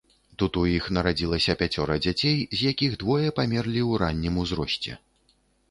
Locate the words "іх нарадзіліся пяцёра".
0.75-1.97